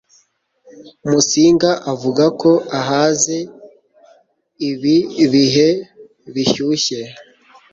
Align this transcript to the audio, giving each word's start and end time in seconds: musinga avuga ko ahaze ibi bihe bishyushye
musinga 1.09 1.71
avuga 1.93 2.25
ko 2.41 2.51
ahaze 2.79 3.37
ibi 4.69 4.97
bihe 5.31 5.69
bishyushye 6.33 6.99